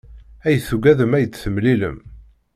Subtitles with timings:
[0.45, 1.97] Ay tugadem ad d-temlilem.